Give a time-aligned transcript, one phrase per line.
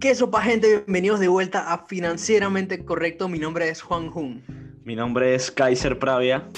[0.00, 0.66] ¿Qué sopa gente?
[0.78, 3.28] Bienvenidos de vuelta a Financieramente Correcto.
[3.28, 4.42] Mi nombre es Juan Jun.
[4.82, 6.48] Mi nombre es Kaiser Pravia.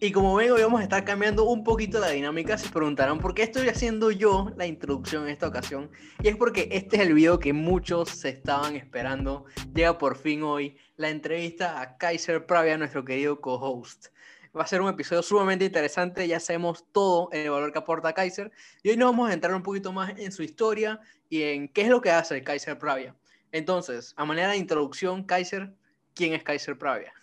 [0.00, 2.58] Y como ven, hoy vamos a estar cambiando un poquito la dinámica.
[2.58, 5.90] Se preguntarán por qué estoy haciendo yo la introducción en esta ocasión.
[6.22, 9.46] Y es porque este es el video que muchos se estaban esperando.
[9.74, 14.08] Llega por fin hoy la entrevista a Kaiser Pravia, nuestro querido co-host.
[14.54, 18.52] Va a ser un episodio sumamente interesante, ya sabemos todo el valor que aporta Kaiser
[18.82, 21.00] y hoy nos vamos a entrar un poquito más en su historia
[21.30, 23.16] y en qué es lo que hace Kaiser Pravia.
[23.50, 25.72] Entonces, a manera de introducción, Kaiser,
[26.14, 27.14] ¿quién es Kaiser Pravia?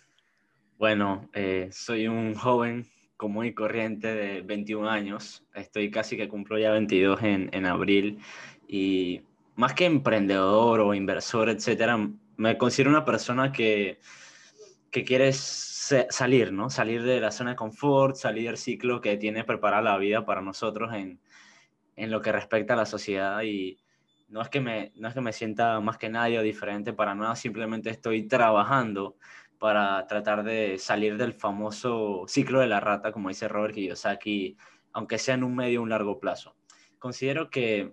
[0.76, 6.58] Bueno, eh, soy un joven común y corriente de 21 años, estoy casi que cumplo
[6.58, 8.18] ya 22 en, en abril
[8.66, 9.20] y
[9.54, 11.96] más que emprendedor o inversor, etcétera,
[12.36, 14.00] me considero una persona que,
[14.90, 16.70] que quiere salir, ¿no?
[16.70, 20.40] Salir de la zona de confort, salir del ciclo que tiene preparada la vida para
[20.40, 21.20] nosotros en,
[21.96, 23.78] en lo que respecta a la sociedad y
[24.28, 27.34] no es, que me, no es que me sienta más que nadie diferente para nada,
[27.36, 29.16] simplemente estoy trabajando
[29.58, 34.56] para tratar de salir del famoso ciclo de la rata, como dice Robert Kiyosaki,
[34.92, 36.56] aunque sea en un medio o un largo plazo.
[36.98, 37.92] Considero que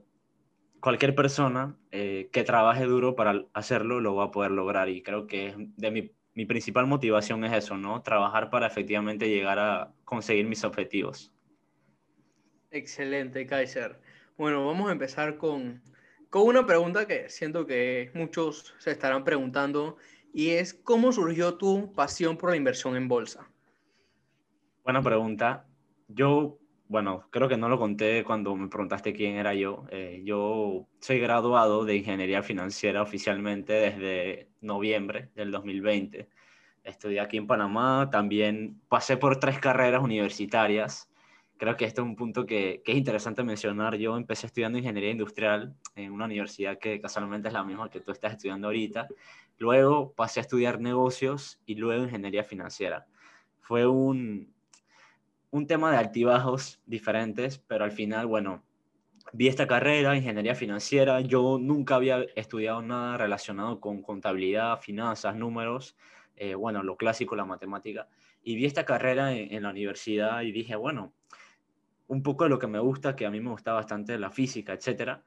[0.79, 5.27] cualquier persona eh, que trabaje duro para hacerlo lo va a poder lograr y creo
[5.27, 8.03] que de mi mi principal motivación es eso, ¿no?
[8.03, 11.33] Trabajar para efectivamente llegar a conseguir mis objetivos.
[12.69, 13.99] Excelente, Kaiser.
[14.37, 15.81] Bueno, vamos a empezar con,
[16.29, 19.97] con una pregunta que siento que muchos se estarán preguntando
[20.31, 23.49] y es ¿cómo surgió tu pasión por la inversión en bolsa?
[24.83, 25.65] Buena pregunta.
[26.07, 29.85] Yo, bueno, creo que no lo conté cuando me preguntaste quién era yo.
[29.91, 36.29] Eh, yo soy graduado de ingeniería financiera oficialmente desde noviembre del 2020.
[36.83, 41.09] Estudié aquí en Panamá, también pasé por tres carreras universitarias.
[41.57, 43.95] Creo que este es un punto que, que, es interesante mencionar.
[43.97, 48.11] Yo empecé estudiando ingeniería industrial en una universidad que casualmente es la misma que tú
[48.11, 49.07] estás estudiando ahorita.
[49.57, 53.05] Luego pasé a estudiar negocios y luego ingeniería financiera.
[53.59, 54.53] Fue un,
[55.51, 58.63] un tema de altibajos diferentes, pero al final, bueno,
[59.33, 61.21] vi esta carrera, ingeniería financiera.
[61.21, 65.95] Yo nunca había estudiado nada relacionado con contabilidad, finanzas, números,
[66.35, 68.07] eh, bueno, lo clásico, la matemática.
[68.43, 71.13] Y vi esta carrera en, la universidad y dije, bueno,
[72.07, 74.73] un poco de lo que me gusta, que a mí me gusta bastante la física,
[74.73, 75.23] etcétera,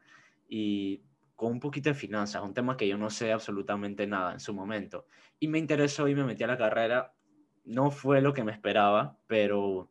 [0.49, 1.03] y
[1.37, 4.55] con un poquito de finanzas, un tema que yo no sé absolutamente nada en su
[4.55, 5.07] momento.
[5.39, 7.13] Y me interesó y me metí a la carrera.
[7.65, 9.91] No fue lo que me esperaba, pero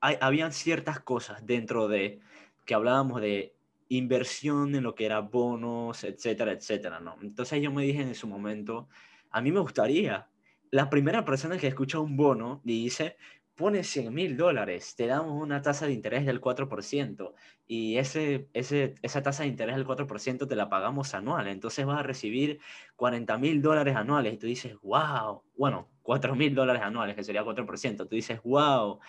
[0.00, 2.20] hay, habían ciertas cosas dentro de
[2.64, 3.54] que hablábamos de
[3.88, 7.16] inversión en lo que era bonos, etcétera, etcétera, ¿no?
[7.22, 8.88] Entonces yo me dije en su momento,
[9.30, 10.28] a mí me gustaría,
[10.70, 13.16] la primera persona que escucha un bono y dice,
[13.56, 17.34] pone 100 mil dólares, te damos una tasa de interés del 4%
[17.66, 21.98] y ese, ese, esa tasa de interés del 4% te la pagamos anual, entonces vas
[21.98, 22.60] a recibir
[22.96, 27.44] 40 mil dólares anuales y tú dices, wow, bueno, 4 mil dólares anuales, que sería
[27.44, 29.00] 4%, tú dices, wow,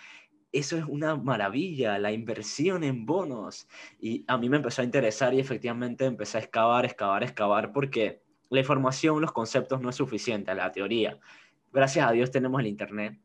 [0.52, 3.66] eso es una maravilla, la inversión en bonos.
[3.98, 8.22] Y a mí me empezó a interesar y efectivamente empecé a excavar, excavar, excavar, porque
[8.50, 11.18] la información, los conceptos no es suficiente, la teoría.
[11.72, 13.18] Gracias a Dios tenemos el Internet.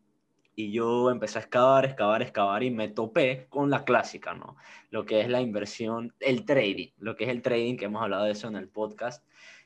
[0.55, 4.55] Y yo empecé a excavar, excavar, excavar y me topé con la clásica, ¿no?
[4.89, 8.23] Lo que es la inversión, el trading, lo que es el trading, que hemos hablado
[8.23, 9.23] de eso en el podcast.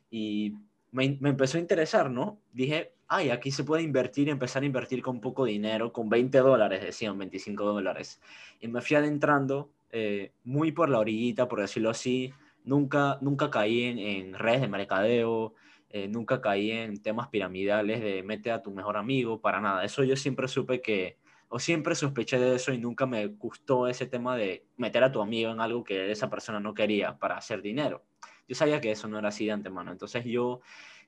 [0.10, 0.56] Y
[0.92, 2.40] me, me empezó a interesar, ¿no?
[2.52, 6.38] Dije, ay, aquí se puede invertir y empezar a invertir con poco dinero, con 20
[6.40, 8.22] dólares, decían, 25 dólares.
[8.62, 12.34] Y me fui adentrando eh, muy por la orillita, por decirlo así.
[12.64, 15.56] Nunca, nunca caí en, redes de mercadeo,
[15.90, 19.84] eh, nunca caí en temas piramidales de mete a tu mejor amigo, para nada.
[19.84, 21.18] Eso yo siempre supe que,
[21.50, 25.22] o siempre sospeché de eso y nunca me gustó ese tema de meter a tu
[25.22, 28.06] amigo en algo que esa persona no quería para hacer dinero.
[28.52, 29.94] Yo sabía que eso no era así de antemano.
[29.94, 30.60] Entonces yo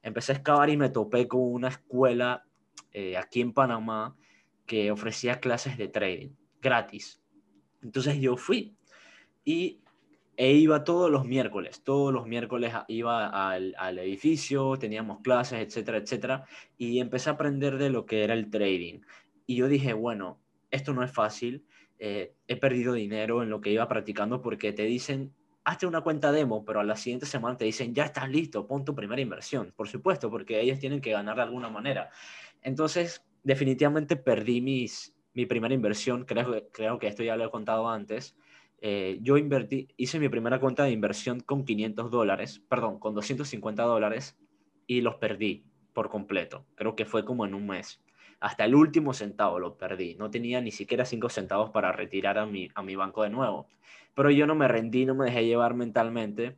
[0.02, 2.46] empecé a excavar y me topé con una escuela
[2.94, 4.16] eh, aquí en Panamá
[4.66, 6.30] que ofrecía clases de trading
[6.62, 7.22] gratis.
[7.81, 8.78] Entonces yo fui
[9.44, 9.81] y
[10.38, 15.98] e iba todos los miércoles, todos los miércoles iba al, al, edificio, teníamos clases, etcétera,
[15.98, 16.45] etcétera,
[16.78, 19.01] y empecé a aprender de lo que era el trading.
[19.45, 20.40] Y yo dije, bueno,
[20.72, 21.66] esto no es fácil,
[22.00, 26.31] eh, he perdido dinero en lo que iba practicando porque te dicen, hazte una cuenta
[26.31, 29.74] demo, pero a la siguiente semana te dicen, ya estás listo, pon tu primera inversión.
[29.75, 32.10] Por supuesto, porque ellos tienen que ganar de alguna manera.
[32.62, 37.89] Entonces, definitivamente perdí mis, mi primera inversión, creo, creo que esto ya lo he contado
[37.89, 38.36] antes.
[38.81, 43.83] Eh, yo invertí, hice mi primera cuenta de inversión con 500 dólares, perdón, con 250
[43.83, 44.38] dólares
[44.88, 45.63] y los perdí
[45.94, 46.66] por completo.
[46.75, 48.01] Creo que fue como en un mes.
[48.44, 50.16] Hasta el último centavo lo perdí.
[50.16, 53.69] No tenía ni siquiera 5 centavos para retirar a mi, a mi banco de nuevo.
[54.13, 56.57] Pero yo no me rendí, no me dejé llevar mentalmente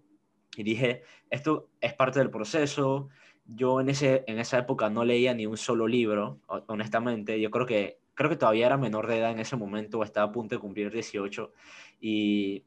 [0.58, 3.10] Y dije, esto es parte del proceso.
[3.46, 7.40] Yo en, ese, en esa época no leía ni un solo libro, honestamente.
[7.40, 10.32] Yo creo que, creo que todavía era menor de edad en ese momento, estaba a
[10.32, 11.54] punto de cumplir 18
[12.02, 12.64] y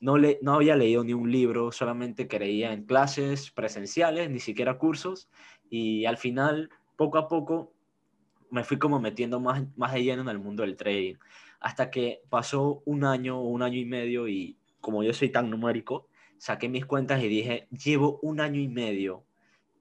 [0.00, 4.78] no, le, no había leído ni un libro, solamente creía en clases presenciales, ni siquiera
[4.78, 5.28] cursos.
[5.68, 7.72] Y al final, poco a poco,
[8.50, 11.14] me fui como metiendo más, más de lleno en el mundo del trading.
[11.60, 15.50] Hasta que pasó un año o un año y medio y como yo soy tan
[15.50, 16.08] numérico,
[16.38, 19.24] saqué mis cuentas y dije, llevo un año y medio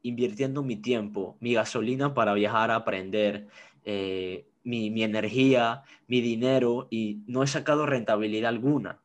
[0.01, 3.47] invirtiendo mi tiempo, mi gasolina para viajar a aprender,
[3.85, 8.99] eh, mi, mi, energía, mi dinero y no he sacado rentabilidad alguna.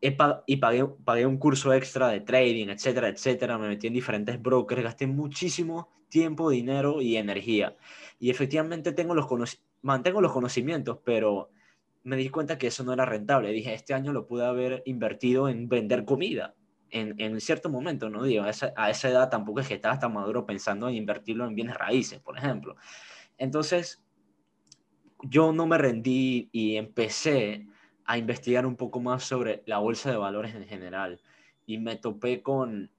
[0.00, 3.58] y pagué, pagué un curso extra de trading, etcétera, etcétera.
[3.58, 7.76] Me metí en diferentes brokers, gasté muchísimo tiempo, dinero y energía.
[8.18, 9.26] Y efectivamente tengo los
[9.82, 11.50] mantengo los conocimientos, pero
[12.02, 13.50] me di cuenta que eso no era rentable.
[13.50, 16.54] Dije, este año lo pude haber invertido en vender comida.
[16.90, 18.22] En, en cierto momento, ¿no?
[18.22, 21.76] Digo, a esa, edad tampoco es que estaba tan maduro pensando en invertirlo en bienes
[21.76, 22.76] raíces, por ejemplo.
[23.38, 24.04] Entonces,
[25.22, 27.66] yo no me rendí y empecé
[28.04, 31.20] a investigar un poco más sobre la bolsa de valores en general.
[31.66, 32.92] Y me topé con,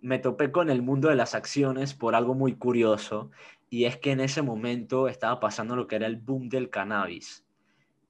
[0.00, 3.30] me topé con el mundo de las acciones por algo muy curioso.
[3.70, 7.46] Y es que en ese momento estaba pasando lo que era el boom del cannabis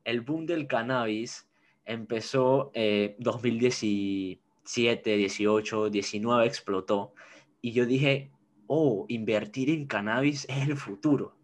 [0.06, 1.47] el boom del cannabis
[1.85, 7.12] empezó eh, 2017, 18, 19, explotó.
[7.61, 8.31] Y yo dije,
[8.69, 11.35] oh, invertir en cannabis es el futuro.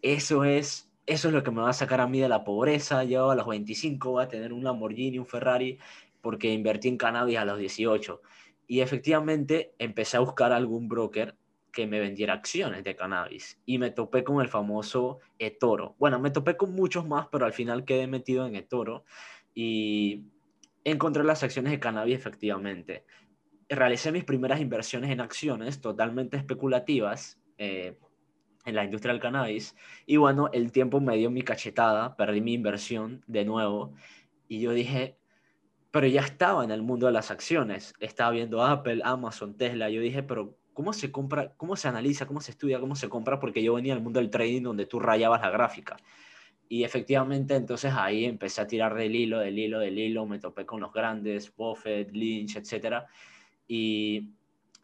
[0.00, 3.04] Eso es, eso es lo que me va a sacar a mí de la pobreza.
[3.04, 5.78] Yo a los 25 voy a tener un Lamborghini, un Ferrari,
[6.22, 8.22] porque invertí en cannabis a los 18.
[8.70, 11.34] Y efectivamente empecé a buscar algún broker
[11.72, 15.96] que me vendiera acciones de cannabis y me topé con el famoso eToro.
[15.98, 19.04] Bueno, me topé con muchos más, pero al final quedé metido en eToro
[19.56, 20.22] y
[20.84, 23.04] encontré las acciones de cannabis efectivamente.
[23.68, 27.98] Realicé mis primeras inversiones en acciones totalmente especulativas eh,
[28.66, 29.74] en la industria del cannabis
[30.06, 33.94] y bueno, el tiempo me dio mi cachetada, perdí mi inversión de nuevo
[34.46, 35.16] y yo dije,
[35.90, 40.00] pero ya estaba en el mundo de las acciones, estaba viendo Apple, Amazon, Tesla, yo
[40.00, 43.62] dije, pero cómo se compra, cómo se analiza, cómo se estudia, cómo se compra, porque
[43.62, 45.96] yo venía del mundo del trading donde tú rayabas la gráfica.
[46.68, 50.64] Y efectivamente, entonces ahí empecé a tirar del hilo, del hilo, del hilo, me topé
[50.64, 53.04] con los grandes, Buffett, Lynch, etc.
[53.66, 54.30] Y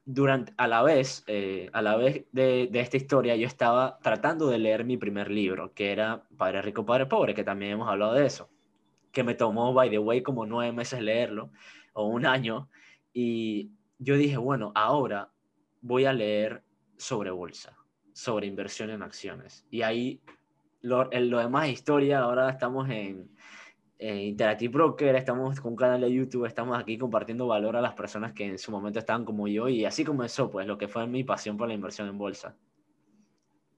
[0.05, 4.49] durante, a la vez, eh, a la vez de, de, esta historia, yo estaba tratando
[4.49, 8.15] de leer mi primer libro, que era Padre Rico, Padre Pobre, que también hemos hablado
[8.15, 8.51] de eso,
[9.17, 11.51] que me tomó, by the way, como nueve meses leerlo,
[11.95, 12.69] o un año.
[13.15, 15.31] Y yo dije, bueno, ahora
[15.81, 16.63] voy a leer
[16.99, 17.79] sobre bolsa,
[18.13, 19.67] sobre inversión en acciones.
[19.71, 20.21] Y ahí
[20.83, 23.31] lo, lo demás historia, ahora estamos en,
[23.99, 28.35] Interactive Broker, estamos con un canal de YouTube, estamos aquí compartiendo valor a las personas
[28.35, 31.25] que en su momento estaban como yo y así comenzó pues lo que fue mi
[31.25, 32.55] pasión por la inversión en bolsa.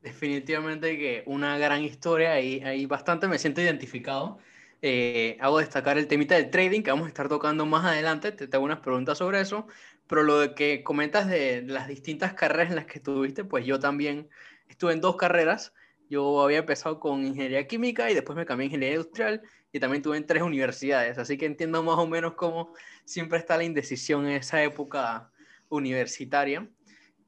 [0.01, 4.41] Definitivamente que una gran historia y ahí bastante me siento identificado.
[4.81, 8.47] Eh, hago destacar el temita del trading que vamos a estar tocando más adelante, te
[8.47, 9.67] tengo unas preguntas sobre eso,
[10.07, 13.81] pero lo de que comentas de las distintas carreras en las que estuviste, pues yo
[13.81, 14.29] también
[14.69, 15.73] estuve en dos carreras.
[16.11, 19.43] Yo había empezado con ingeniería química y después me cambié a ingeniería industrial
[19.73, 21.19] y también tuve en tres universidades.
[21.19, 22.73] Así que entiendo más o menos cómo
[23.05, 25.31] siempre está la indecisión en esa época
[25.69, 26.67] universitaria.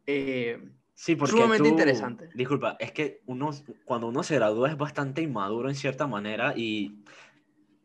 [0.06, 0.58] Eh,
[0.94, 2.30] sí, porque sumamente interesante.
[2.32, 3.50] Disculpa, es que uno,
[3.84, 7.04] cuando uno se gradúa es bastante inmaduro en cierta manera y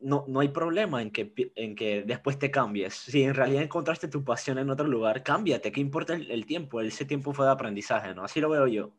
[0.02, 2.94] no, no hay problema en que, en que después te cambies.
[2.94, 5.72] Si en realidad encontraste tu pasión en otro lugar, cámbiate.
[5.72, 6.82] ¿Qué importa el, tiempo?
[6.82, 8.24] Ese tiempo fue de aprendizaje, ¿no?
[8.24, 8.92] Así lo veo yo.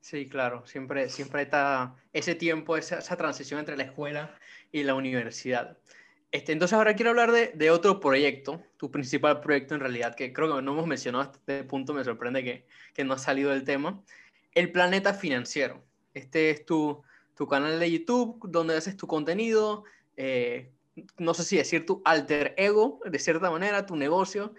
[0.00, 0.66] Sí, claro.
[0.66, 4.34] Siempre, siempre está ese tiempo, esa, transición entre la escuela
[4.70, 5.78] y la universidad.
[6.30, 10.32] Este, entonces ahora quiero hablar de, de, otro proyecto, tu principal proyecto en realidad, que
[10.32, 13.50] creo que no hemos mencionado hasta este punto, me sorprende que, que no ha salido
[13.50, 14.02] del tema.
[14.52, 15.84] El Planeta Financiero.
[16.12, 17.02] Este es tu,
[17.34, 19.84] tu canal de YouTube donde haces tu contenido,
[20.16, 20.72] eh,
[21.18, 24.54] no sé si decir tu alter ego, de cierta manera, tu negocio.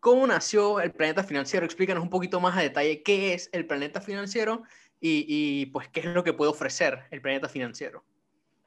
[0.00, 1.64] ¿Cómo nació el planeta financiero?
[1.64, 4.62] Explícanos un poquito más a detalle qué es el planeta financiero
[5.00, 8.04] y, pues qué es lo que puede ofrecer el planeta financiero.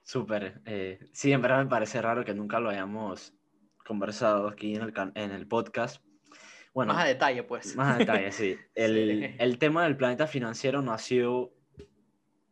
[0.04, 0.62] Súper.
[0.66, 3.34] Eh, sí, en verdad me parece raro que nunca lo hayamos
[3.86, 6.04] conversado aquí en el, en el podcast.
[6.74, 7.76] Bueno, más a detalle, pues.
[7.76, 8.58] Más a detalle, sí.
[8.76, 11.52] El, el tema del planeta financiero nació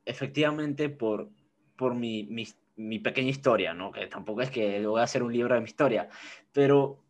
[0.06, 1.30] efectivamente por,
[1.78, 2.48] por mi, mi,
[2.80, 3.92] mi pequeña historia, ¿no?
[3.92, 6.08] Que tampoco es que voy a hacer un libro de mi historia,
[6.54, 7.04] pero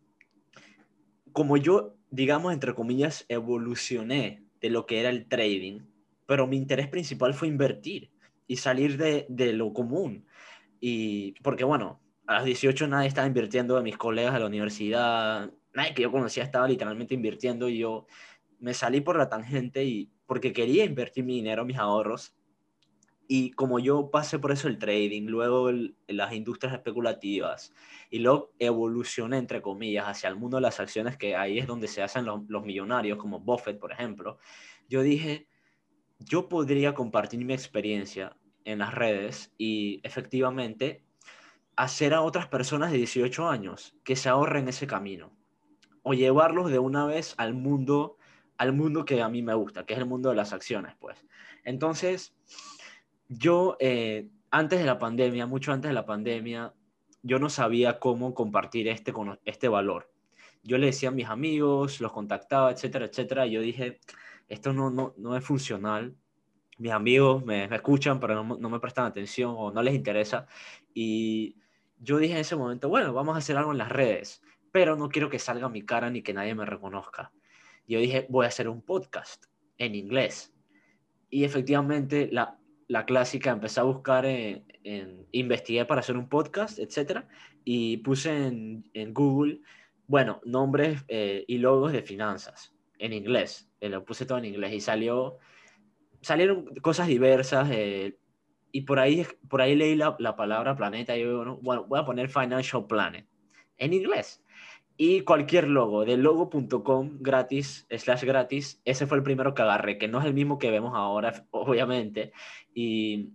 [1.32, 5.82] como yo, digamos, entre comillas, evolucioné de lo que era el trading,
[6.26, 8.10] pero mi interés principal fue invertir
[8.48, 10.26] y salir de, de lo común.
[10.80, 15.52] Y porque, bueno, a los 18 nadie estaba invirtiendo de mis colegas de la universidad,
[15.72, 18.06] nadie que yo conocía estaba literalmente invirtiendo y yo
[18.58, 22.34] me salí por la tangente y porque quería invertir mi dinero, mis ahorros.
[23.32, 25.70] Y como yo pasé por eso el trading, luego
[26.08, 27.72] las industrias especulativas
[28.10, 31.86] y luego evolucioné, entre comillas, hacia el mundo de las acciones, que ahí es donde
[31.86, 34.38] se hacen los, los millonarios, como Buffett, por ejemplo,
[34.88, 35.46] yo dije,
[36.18, 41.04] yo podría compartir mi experiencia en las redes y efectivamente
[41.76, 45.32] hacer a otras personas de 18 años que se ahorren ese camino
[46.02, 48.16] o llevarlos de una vez al mundo
[48.58, 51.24] al mundo que a mí me gusta, que es el mundo de las acciones, pues.
[51.64, 52.34] Entonces,
[53.30, 56.74] yo eh, antes de la pandemia, mucho antes de la pandemia,
[57.22, 59.14] yo no sabía cómo compartir este,
[59.46, 60.10] este valor.
[60.62, 63.98] Yo le decía a mis amigos, los contactaba, etcétera, etcétera, y yo dije,
[64.48, 66.14] esto no, no, no es funcional.
[66.76, 70.46] Mis amigos me, me escuchan, pero no, no, me prestan atención o no les interesa.
[70.92, 71.56] Y
[71.98, 75.08] yo dije en ese momento, bueno, vamos a hacer algo en las redes, pero no
[75.08, 77.32] quiero que salga mi cara ni que nadie me reconozca
[77.90, 79.46] yo dije, voy a hacer un podcast
[79.76, 80.54] en inglés.
[81.28, 82.59] Y efectivamente, la,
[82.90, 84.64] la clásica, empecé a buscar, en,
[85.30, 87.28] investigué para hacer un podcast, etcétera,
[87.64, 89.60] y puse en, en Google,
[90.08, 93.70] bueno, nombres eh, y logos de finanzas en inglés.
[93.80, 95.38] Eh, lo puse todo en inglés y salió,
[96.20, 97.68] salieron cosas diversas.
[97.70, 98.18] Eh,
[98.72, 102.04] y por ahí, por ahí leí la, la palabra planeta y yo, bueno, voy a
[102.04, 103.24] poner Financial Planet
[103.78, 104.42] en inglés
[105.02, 110.08] y cualquier logo de logo.com gratis, slash gratis, ese fue el primero que agarré, que
[110.08, 112.34] no es el mismo que vemos ahora, obviamente.
[112.74, 113.30] Y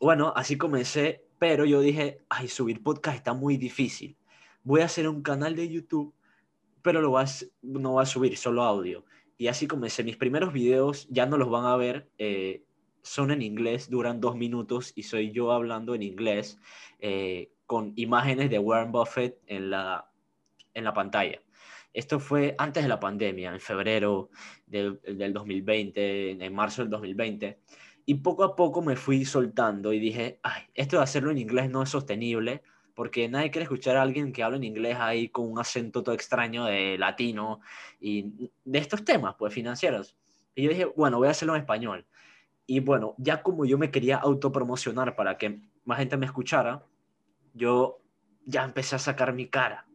[0.00, 4.16] bueno, así comencé, pero yo dije, ay, subir podcast está muy difícil.
[4.64, 6.14] Voy a hacer un canal de YouTube,
[6.80, 9.04] pero lo vas, no voy a subir, solo audio.
[9.36, 10.02] Y así comencé.
[10.02, 12.64] Mis primeros videos ya no los van a ver, eh,
[13.02, 16.58] son en inglés, duran dos minutos y soy yo hablando en inglés
[16.98, 20.08] eh, con imágenes de Warren Buffett en la
[20.74, 21.40] en la pantalla.
[21.92, 24.30] Esto fue antes de la pandemia, en febrero
[24.66, 24.98] del,
[25.32, 27.58] 2020, en marzo del 2020.
[28.06, 31.70] Y poco a poco me fui soltando y dije, ay, esto de hacerlo en inglés
[31.70, 32.62] no es sostenible
[32.94, 36.14] porque nadie quiere escuchar a alguien que habla en inglés ahí con un acento todo
[36.14, 37.60] extraño de latino
[38.00, 40.16] y de estos temas, pues financieros.
[40.54, 42.06] Y yo dije, bueno, voy a hacerlo en español.
[42.66, 46.84] Y bueno, ya como yo me quería autopromocionar para que más gente me escuchara,
[47.54, 48.00] yo
[48.44, 49.86] ya empecé a sacar mi cara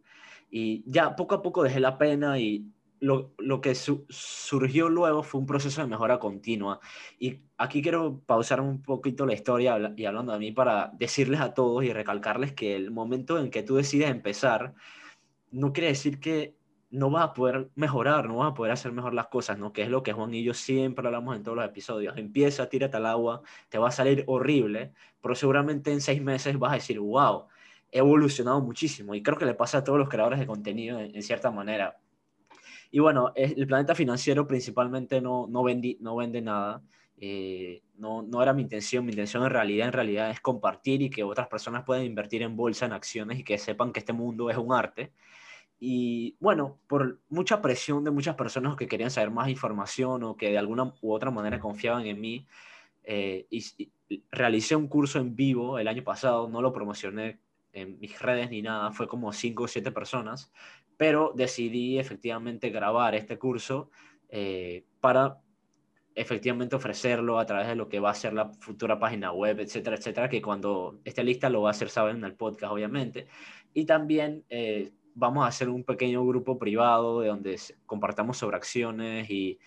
[0.50, 2.66] y ya poco a poco dejé la pena y
[3.00, 6.80] lo, lo que surgió luego fue un proceso de mejora continua.
[7.20, 11.54] Y aquí quiero pausar un poquito la historia y hablando de mí para decirles a
[11.54, 14.74] todos y recalcarles que el momento en que tú decides empezar
[15.52, 16.58] no quiere decir que
[16.90, 19.74] no vas a poder mejorar, no vas a poder hacer mejor las cosas, ¿no?
[19.74, 22.18] Que es lo que Juan y yo siempre hablamos en todos los episodios.
[22.18, 26.72] Empieza, tírate al agua, te va a salir horrible, pero seguramente en seis meses vas
[26.72, 27.48] a decir, wow,
[27.92, 31.52] evolucionado muchísimo y creo que le pasa a todos los creadores de contenido en, cierta
[31.52, 31.98] manera.
[32.92, 36.82] Y bueno, el planeta financiero principalmente no, no, vendí, no vende nada.
[37.20, 41.10] Eh, no, no era mi intención, mi intención en realidad, en realidad es compartir y
[41.10, 44.50] que otras personas puedan invertir en bolsa, en acciones y que sepan que este mundo
[44.50, 45.12] es un arte.
[45.80, 50.50] Y bueno, por mucha presión de muchas personas que querían saber más información o que
[50.50, 52.48] de alguna u otra manera confiaban en mí,
[53.04, 53.64] eh, y,
[54.10, 57.40] y realicé un curso en vivo el año pasado, no lo promocioné
[57.82, 60.52] en mis redes ni nada, fue como cinco o siete personas,
[60.98, 63.92] pero decidí efectivamente grabar este curso
[64.30, 65.38] eh, para
[66.16, 69.96] efectivamente ofrecerlo a través de lo que va a ser la futura página web, etcétera,
[69.96, 73.28] etcétera, que cuando esté lista lo va a hacer saber en el podcast, obviamente.
[73.74, 79.30] Y también eh, vamos a hacer un pequeño grupo privado de donde compartamos sobre acciones
[79.30, 79.60] y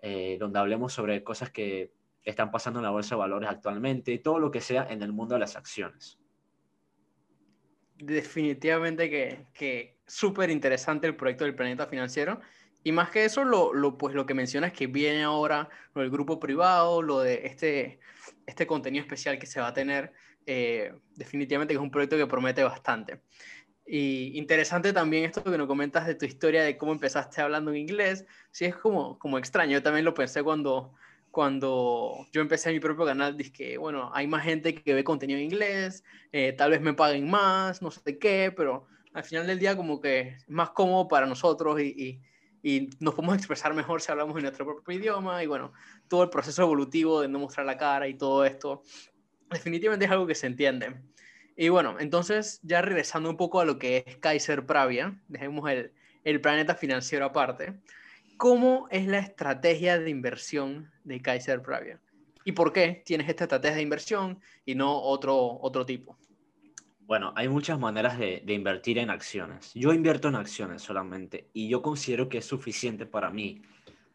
[0.00, 1.92] eh, donde hablemos sobre cosas que
[2.24, 5.12] están pasando en la bolsa de valores actualmente y todo lo que sea en el
[5.12, 6.19] mundo de las acciones
[8.00, 12.40] definitivamente que, que súper interesante el proyecto del planeta financiero.
[12.82, 16.10] Y más que eso, lo, lo, pues lo que mencionas que viene ahora, lo del
[16.10, 18.00] grupo privado, lo de este,
[18.46, 20.12] este contenido especial que se va a tener,
[20.46, 23.20] eh, definitivamente que es un proyecto que promete bastante.
[23.86, 27.76] Y interesante también esto que nos comentas de tu historia, de cómo empezaste hablando en
[27.76, 28.24] inglés.
[28.50, 29.72] Sí, es como, como extraño.
[29.72, 30.94] Yo también lo pensé cuando,
[31.30, 35.38] cuando yo empecé mi propio canal, dije que, bueno, hay más gente que ve contenido
[35.38, 39.58] en inglés, eh, tal vez me paguen más, no sé qué, pero al final del
[39.58, 42.20] día como que es más cómodo para nosotros y, y,
[42.62, 45.72] y, nos podemos expresar mejor si hablamos en nuestro propio idioma y bueno,
[46.08, 48.82] todo el proceso evolutivo de no mostrar la cara y todo esto,
[49.50, 50.96] definitivamente es algo que se entiende.
[51.56, 55.92] Y bueno, entonces ya regresando un poco a lo que es Kaiser Pravia, dejemos el,
[56.24, 57.74] el planeta financiero aparte.
[58.40, 62.00] ¿Cómo es la estrategia de inversión de Kaiser Pravia?
[62.42, 66.16] ¿Y por qué tienes esta estrategia de inversión y no otro, otro tipo?
[67.00, 69.72] Bueno, hay muchas maneras de, de, invertir en acciones.
[69.74, 73.60] Yo invierto en acciones solamente y yo considero que es suficiente para mí.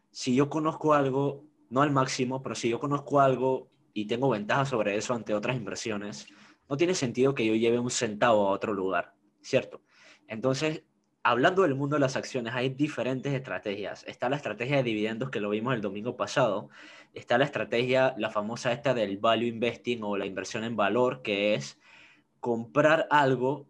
[0.10, 4.65] Si yo conozco algo, no al máximo, pero si yo conozco algo y tengo ventaja
[4.65, 6.25] sobre eso ante otras inversiones,
[6.67, 9.84] no tiene sentido que yo lleve un centavo a otro lugar, ¿cierto?
[10.27, 10.82] Entonces,
[11.25, 14.03] hablando del mundo de las acciones, hay diferentes estrategias.
[14.08, 16.70] Está la estrategia de dividendos que lo vimos el domingo pasado.
[17.15, 21.55] Está la estrategia, la famosa esta del value investing o la inversión en valor, que
[21.55, 21.79] es
[22.39, 23.67] comprar algo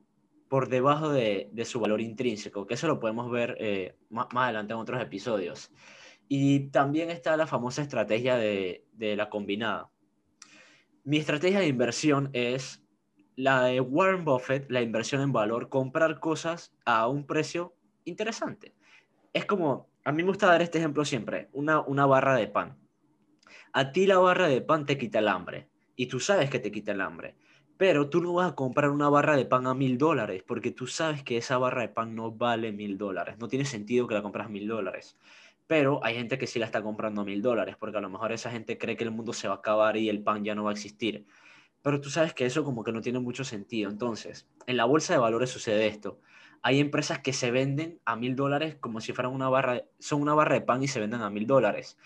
[0.49, 4.79] por debajo de, su valor intrínseco, que eso lo podemos ver eh, más, adelante en
[4.79, 5.71] otros episodios.
[6.27, 9.89] Y también está la famosa estrategia de, de la combinada.
[11.05, 12.84] Mi estrategia de inversión es
[13.35, 17.75] la de Warren Buffett, la inversión en valor, comprar cosas a un precio
[18.05, 18.73] interesante.
[19.33, 22.77] Es como, a mí me gusta dar este ejemplo siempre, una, una barra de pan.
[23.73, 26.71] A ti la barra de pan te quita el hambre y tú sabes que te
[26.71, 27.35] quita el hambre,
[27.77, 30.87] pero tú no vas a comprar una barra de pan a mil dólares porque tú
[30.87, 33.35] sabes que esa barra de pan no vale mil dólares.
[33.37, 35.17] No tiene sentido que la compras mil dólares.
[35.67, 38.31] Pero hay gente que sí la está comprando a mil dólares porque a lo mejor
[38.31, 40.63] esa gente cree que el mundo se va a acabar y el pan ya no
[40.63, 41.25] va a existir
[41.85, 43.91] pero tú sabes que eso como que no tiene mucho sentido.
[43.91, 46.19] Entonces, en la bolsa de valores sucede esto.
[46.63, 50.33] Hay empresas que se venden a mil dólares como si fueran una barra, son una
[50.33, 51.99] barra de pan y se venden a mil dólares.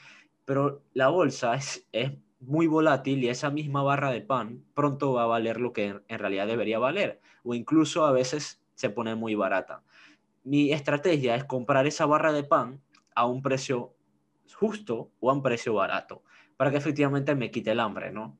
[0.44, 5.24] Pero la bolsa es, es muy volátil y esa misma barra de pan pronto va
[5.24, 7.22] a valer lo que en realidad debería valer.
[7.44, 9.84] O incluso a veces se pone muy barata.
[10.44, 12.82] Mi estrategia es comprar esa barra de pan
[13.16, 13.96] a un precio
[14.54, 16.22] justo o a un precio barato,
[16.58, 18.38] para que efectivamente me quite el hambre, ¿no?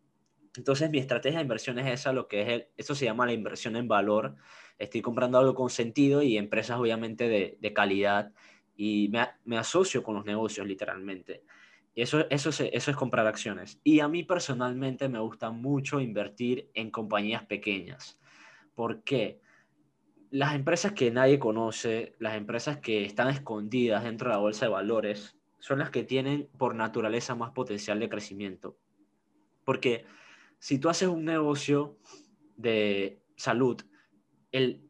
[0.60, 3.32] Entonces mi estrategia de inversión es esa, lo que es el, eso se llama la
[3.32, 4.36] inversión en valor.
[4.78, 8.34] Estoy comprando algo con sentido y empresas obviamente de, de calidad
[8.76, 11.46] y me, me, asocio con los negocios literalmente.
[11.96, 13.80] Eso, eso, es, eso es comprar acciones.
[13.86, 18.20] Y a mí personalmente me gusta mucho invertir en compañías pequeñas.
[18.76, 19.40] ¿Por qué?
[20.32, 24.74] Las empresas que nadie conoce, las empresas que están escondidas dentro de la bolsa de
[24.74, 28.78] valores, son las que tienen por naturaleza más potencial de crecimiento.
[29.64, 30.04] Porque
[30.60, 31.98] si tú haces un negocio
[32.58, 33.82] de salud,
[34.52, 34.90] el,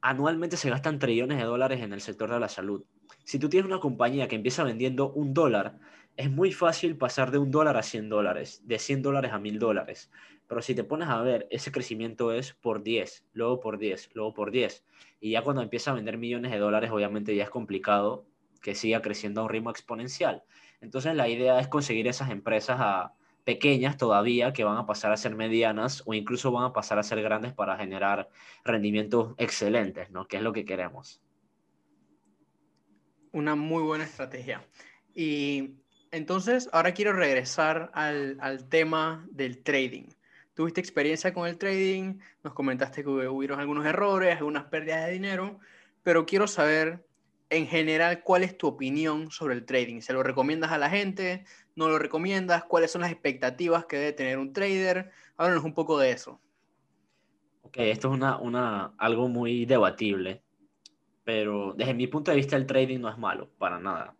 [0.00, 2.84] anualmente se gastan trillones de dólares en el sector de la salud.
[3.24, 5.78] Si tú tienes una compañía que empieza vendiendo un dólar,
[6.16, 9.58] es muy fácil pasar de un dólar a 100 dólares, de 100 dólares a 1000
[9.58, 10.10] dólares.
[10.46, 14.34] Pero si te pones a ver, ese crecimiento es por 10, luego por 10, luego
[14.34, 14.84] por 10.
[15.20, 18.26] Y ya cuando empieza a vender millones de dólares, obviamente ya es complicado
[18.60, 20.42] que siga creciendo a un ritmo exponencial.
[20.80, 25.16] Entonces la idea es conseguir esas empresas a, pequeñas todavía que van a pasar a
[25.16, 28.28] ser medianas o incluso van a pasar a ser grandes para generar
[28.64, 30.26] rendimientos excelentes, ¿no?
[30.26, 31.20] Que es lo que queremos.
[33.32, 34.64] Una muy buena estrategia.
[35.14, 35.74] Y
[36.10, 40.08] entonces, ahora quiero regresar al, al tema del trading.
[40.54, 45.58] Tuviste experiencia con el trading, nos comentaste que hubo algunos errores, algunas pérdidas de dinero,
[46.02, 47.06] pero quiero saber
[47.52, 50.00] en general, ¿cuál es tu opinión sobre el trading?
[50.00, 51.44] ¿Se lo recomiendas a la gente?
[51.74, 52.64] ¿No lo recomiendas?
[52.64, 55.10] ¿Cuáles son las expectativas que debe tener un trader?
[55.36, 56.40] Háblanos un poco de eso.
[57.62, 60.42] Ok, esto es una, una, algo muy debatible,
[61.24, 64.14] pero desde mi punto de vista el trading no es malo, para nada.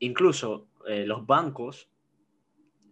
[0.00, 1.88] Incluso eh, los bancos,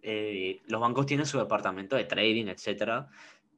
[0.01, 3.09] eh, los bancos tienen su departamento de trading, etcétera,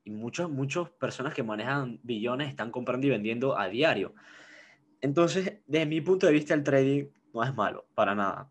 [0.03, 4.13] y muchas muchas personas que manejan billones están comprando y vendiendo a diario.
[4.99, 8.49] Entonces, desde mi punto de vista, el trading no es malo, para nada,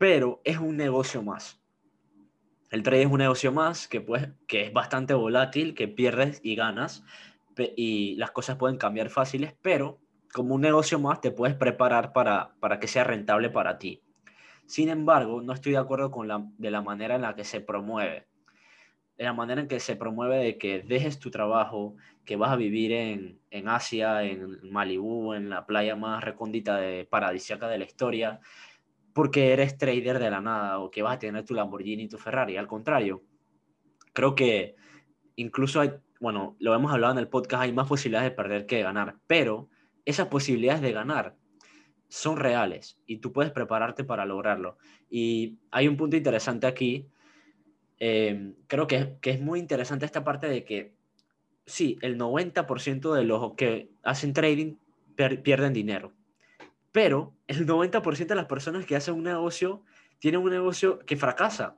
[0.00, 1.60] pero es un negocio más.
[2.70, 6.54] El trading es un negocio más que, pues, que es bastante volátil, que pierdes y
[6.54, 7.04] ganas,
[7.76, 9.98] y las cosas pueden cambiar fáciles, pero
[10.32, 14.00] como un negocio más te puedes preparar para, para que sea rentable para ti.
[14.64, 17.60] Sin embargo, no estoy de acuerdo con la, de la manera en la que se
[17.60, 18.26] promueve
[19.18, 22.56] de la manera en que se promueve de que dejes tu trabajo, que vas a
[22.56, 27.84] vivir en, en Asia, en Malibú, en la playa más recóndita de paradisíaca de la
[27.84, 28.40] historia,
[29.12, 32.18] porque eres trader de la nada o que vas a tener tu Lamborghini y tu
[32.18, 32.56] Ferrari.
[32.56, 33.22] Al contrario,
[34.12, 34.76] creo que
[35.36, 38.76] incluso hay, bueno, lo hemos hablado en el podcast, hay más posibilidades de perder que
[38.76, 39.68] de ganar, pero
[40.04, 41.36] esas posibilidades de ganar
[42.08, 44.78] son reales y tú puedes prepararte para lograrlo.
[45.08, 47.08] Y hay un punto interesante aquí
[48.00, 50.94] Em, creo que, que, es muy interesante esta parte de que
[51.66, 54.76] sí, el 90% de los que hacen trading
[55.44, 56.14] pierden dinero,
[56.92, 59.82] pero el 90% de las personas que hacen un negocio
[60.18, 61.76] tienen un negocio que fracasa.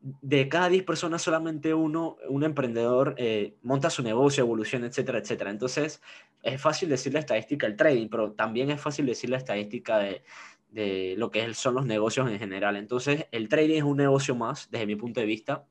[0.00, 5.50] De cada 10 personas, solamente uno, un emprendedor, eh, monta su negocio, evoluciona, etcétera, etcétera.
[5.50, 6.02] Entonces,
[6.42, 10.24] es fácil decir la estadística del trading, pero también es fácil decir la estadística de,
[10.70, 12.76] de lo que son los negocios en general.
[12.76, 15.66] Entonces, el trading es un negocio más, desde mi punto de vista.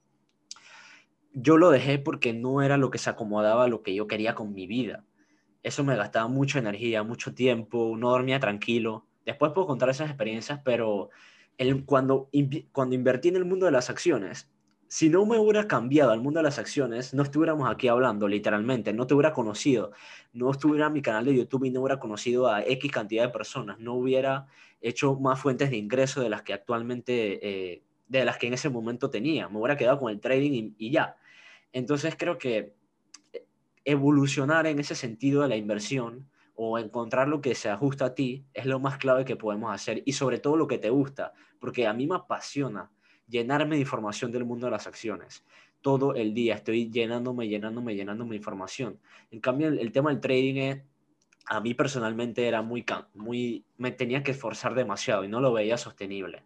[1.34, 4.54] yo lo dejé porque no era lo que se acomodaba lo que yo quería con
[4.54, 5.06] mi vida.
[5.64, 9.06] Eso me gastaba mucha energía, mucho tiempo, no dormía tranquilo.
[9.26, 11.10] Después puedo contar esas experiencias, pero
[11.58, 12.30] el, cuando,
[12.72, 14.50] cuando invertí en el mundo de las acciones,
[14.92, 18.92] si no me hubiera cambiado al mundo de las acciones, no estuviéramos aquí hablando, literalmente,
[18.92, 19.94] no te hubiera conocido,
[20.34, 23.30] no estuviera en mi canal de YouTube y no hubiera conocido a X cantidad de
[23.30, 24.48] personas, no hubiera
[24.82, 28.68] hecho más fuentes de ingreso de las que actualmente, eh, de las que en ese
[28.68, 31.16] momento tenía, me hubiera quedado con el trading y, ya.
[31.72, 32.74] Entonces creo que
[33.86, 38.46] evolucionar en ese sentido de la inversión o encontrar lo que se ajusta a ti
[38.54, 41.88] es lo más clave que podemos hacer y sobre todo lo que te gusta, porque
[41.88, 42.92] a mí me apasiona
[43.28, 45.44] llenarme de información del mundo de las acciones.
[45.82, 49.00] Todo el día estoy llenándome, llenándome, llenándome de información.
[49.32, 50.82] En cambio, el, tema del trading
[51.48, 55.78] a mí personalmente era muy, muy, me tenía que esforzar demasiado y no lo veía
[55.78, 56.44] sostenible.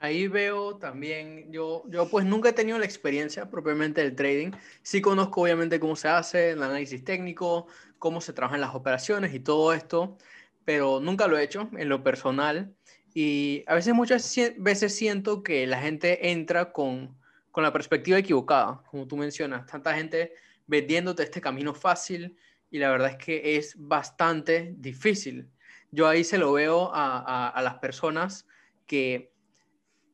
[0.00, 4.52] Ahí veo también, yo, yo pues nunca he tenido la experiencia propiamente del trading.
[4.82, 7.66] Sí conozco obviamente cómo se hace, el análisis técnico,
[7.98, 10.16] cómo se trabajan las operaciones y todo esto,
[10.64, 12.72] pero nunca lo he hecho en lo personal.
[13.12, 17.16] Y a veces, muchas veces siento que la gente entra con,
[17.50, 19.66] con la perspectiva equivocada, como tú mencionas.
[19.66, 20.32] Tanta gente
[20.68, 22.36] vendiéndote este camino fácil
[22.70, 25.48] y la verdad es que es bastante difícil.
[25.90, 28.46] Yo ahí se lo veo a, a, a las personas
[28.86, 29.32] que,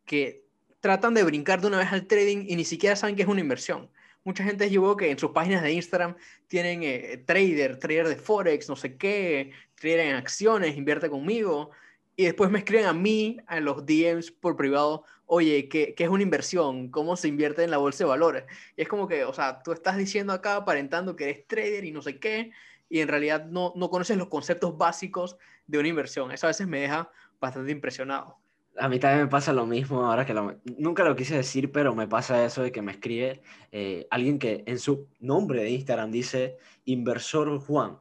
[0.04, 0.44] que
[0.80, 3.40] tratan de brincar de una vez al trading y ni siquiera saben que es una
[3.40, 3.90] inversión.
[4.24, 8.68] Mucha gente yo que en sus páginas de Instagram tienen eh, trader, trader de Forex,
[8.68, 11.70] no sé qué, trader en acciones, invierte conmigo
[12.16, 16.10] y después me escriben a mí, a los DMs por privado, oye, ¿qué, ¿qué, es
[16.10, 16.88] una inversión?
[16.90, 18.44] ¿Cómo se invierte en la bolsa de valores?
[18.76, 21.92] Y es como que, o sea, tú estás diciendo acá aparentando que eres trader y
[21.92, 22.52] no sé qué,
[22.88, 25.36] y en realidad no, no conoces los conceptos básicos
[25.66, 26.30] de una inversión.
[26.30, 28.38] Eso a veces me deja bastante impresionado.
[28.78, 31.94] A mí también me pasa lo mismo ahora que lo, nunca lo quise decir, pero
[31.94, 36.10] me pasa eso de que me escribe eh, alguien que en su nombre de Instagram
[36.10, 37.98] dice inversor Juan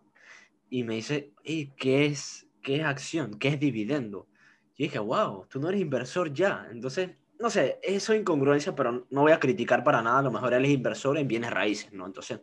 [0.69, 1.31] y me dice,
[1.77, 3.37] ¿qué es ¿qué es acción?
[3.37, 4.27] ¿Qué es dividendo?
[4.75, 6.67] Y dije, wow, tú no eres inversor ya.
[6.71, 10.19] Entonces, no sé, eso es incongruencia, pero no voy a criticar para nada.
[10.19, 12.07] A lo mejor él es inversor en bienes raíces, ¿no?
[12.07, 12.39] Entonces,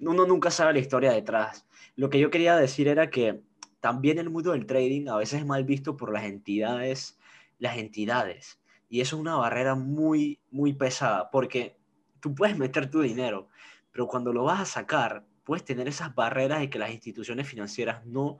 [0.00, 1.66] uno nunca sabe la historia detrás.
[1.94, 3.42] Lo que yo quería decir era que
[3.80, 7.18] también el mundo del trading a veces es mal visto por las entidades,
[7.60, 8.58] las entidades.
[8.88, 11.76] Y eso es una barrera muy, muy pesada, porque
[12.18, 13.46] tú puedes meter tu dinero,
[13.92, 18.04] pero cuando lo vas a sacar, puedes tener esas barreras de que las instituciones financieras
[18.04, 18.38] no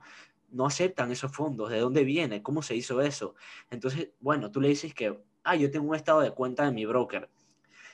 [0.51, 3.35] no aceptan esos fondos, de dónde viene, cómo se hizo eso.
[3.69, 6.85] Entonces, bueno, tú le dices que, ah, yo tengo un estado de cuenta de mi
[6.85, 7.29] broker.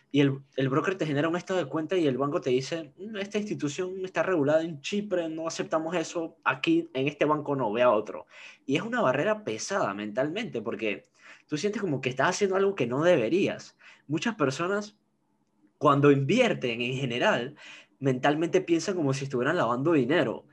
[0.09, 2.93] Y el, el broker te genera un estado de cuenta y el banco te dice,
[2.97, 7.71] mm, esta institución está regulada en Chipre, no aceptamos eso, aquí en este banco no,
[7.71, 8.25] ve otro.
[8.65, 11.07] Y es una barrera pesada mentalmente porque
[11.47, 13.77] tú sientes como que estás haciendo algo que no deberías.
[14.07, 14.97] Muchas personas,
[15.77, 17.55] cuando invierten en general,
[17.99, 20.45] mentalmente piensan como si estuvieran lavando dinero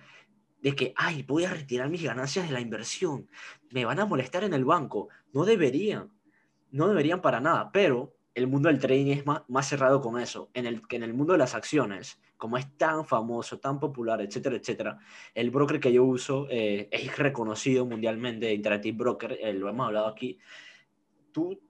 [0.61, 3.29] de que, ay, voy a retirar mis ganancias de la inversión,
[3.71, 5.09] me van a molestar en el banco.
[5.33, 6.11] No deberían,
[6.71, 10.51] no deberían para nada, pero el mundo del trading es más, más cerrado con eso.
[10.55, 14.23] En el, que en el mundo de las acciones, como es tan famoso, tan popular,
[14.23, 14.99] etcétera, etcétera,
[15.35, 20.07] el broker que yo uso eh, es reconocido mundialmente, Interactive Broker, eh, lo hemos hablado
[20.07, 20.39] aquí.
[21.35, 21.61] Tú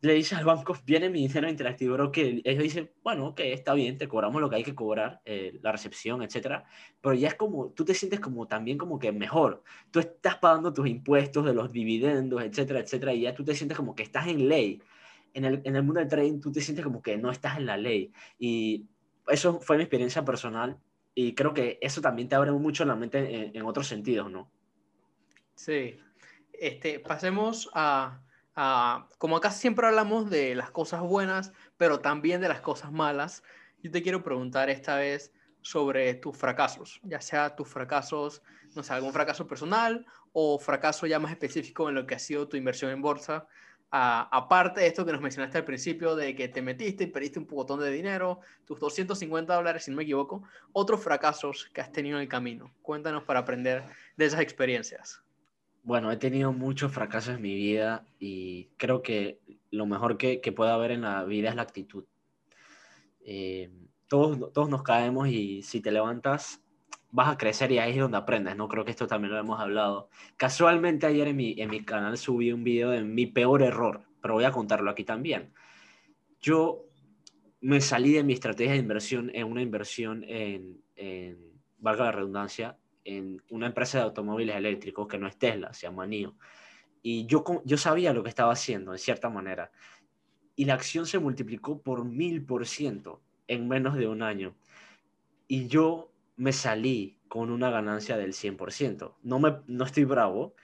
[0.00, 3.98] le dices al banco, viene mi dinero interactivo, que ellos dicen, bueno, ok, está bien,
[3.98, 6.64] te cobramos lo que hay que cobrar, eh, la recepción, etcétera,
[7.00, 10.72] pero ya es como, tú te sientes como también como que mejor, tú estás pagando
[10.72, 14.28] tus impuestos de los dividendos, etcétera, etcétera, y ya tú te sientes como que estás
[14.28, 14.80] en ley.
[15.34, 17.66] En el, en el mundo del trading tú te sientes como que no estás en
[17.66, 18.12] la ley.
[18.38, 18.86] Y
[19.26, 20.78] eso fue mi experiencia personal
[21.14, 24.50] y creo que eso también te abre mucho la mente en, en otros sentidos, ¿no?
[25.54, 25.98] Sí.
[26.52, 28.22] Este, pasemos a
[29.18, 33.44] como acá siempre hablamos de las cosas buenas, pero también de las cosas malas,
[33.82, 38.42] yo te quiero preguntar esta vez sobre tus fracasos, ya sea tus fracasos,
[38.74, 42.48] no sé, algún fracaso personal o fracaso ya más específico en lo que ha sido
[42.48, 43.46] tu inversión en bolsa.
[43.90, 47.46] aparte de esto que nos mencionaste al principio, de que te metiste y perdiste un
[47.46, 50.42] botón de dinero, tus 250 dólares, si no me equivoco,
[50.72, 52.72] otros fracasos que has tenido en el camino.
[52.82, 53.84] Cuéntanos para aprender
[54.16, 55.22] de esas experiencias.
[55.82, 60.52] Bueno, he tenido muchos fracasos en mi vida y creo que lo mejor que, que
[60.52, 62.04] puede haber en la vida es la actitud.
[63.20, 63.70] Eh,
[64.06, 66.62] todos, todos nos caemos y si te levantas
[67.10, 68.68] vas a crecer y ahí es donde aprendes, ¿no?
[68.68, 70.10] Creo que esto también lo hemos hablado.
[70.36, 74.34] Casualmente ayer en mi, en mi canal subí un video de mi peor error, pero
[74.34, 75.52] voy a contarlo aquí también.
[76.40, 76.84] Yo
[77.60, 81.38] me salí de mi estrategia de inversión en una inversión en, en
[81.78, 86.06] valga la redundancia, en una empresa de automóviles eléctricos que no es Tesla, se llama
[86.06, 86.36] NIO.
[87.02, 89.70] Y yo, yo sabía lo que estaba haciendo, de cierta manera.
[90.56, 94.56] y la acción se multiplicó por mil por ciento en menos de un año.
[95.46, 99.16] Y yo me salí con una ganancia del 100%.
[99.22, 100.54] No, me, no estoy bravo,